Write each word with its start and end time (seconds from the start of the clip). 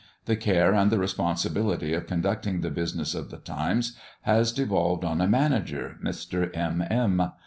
The 0.25 0.35
care 0.35 0.73
and 0.73 0.91
the 0.91 0.97
responsibility 0.97 1.93
of 1.93 2.07
conducting 2.07 2.61
the 2.61 2.71
business 2.71 3.13
of 3.13 3.29
the 3.29 3.37
Times 3.37 3.95
has 4.23 4.51
devolved 4.51 5.05
on 5.05 5.21
a 5.21 5.27
manager, 5.27 5.99
Mr. 6.03 6.49
M. 6.57 6.83
M. 6.89 7.29